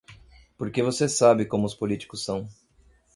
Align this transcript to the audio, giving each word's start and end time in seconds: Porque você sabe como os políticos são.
Porque 0.57 0.81
você 0.81 1.07
sabe 1.07 1.45
como 1.45 1.67
os 1.67 1.75
políticos 1.75 2.25
são. 2.25 2.47